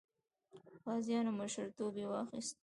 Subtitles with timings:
[0.83, 2.55] غازیانو مشرتوب یې واخیست.